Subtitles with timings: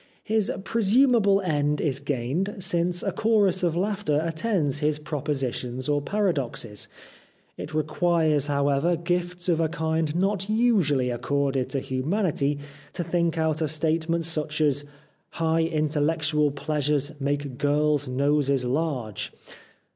[0.23, 6.87] His presumable end is gained, since a chorus of laughter attends his propositions or paradoxes.
[7.55, 12.57] It requires, however, gifts of a kind not usually accorded to humanity
[12.93, 14.85] to think out a statement such as'
[15.43, 19.31] High intellectual pleasures make girls' noses large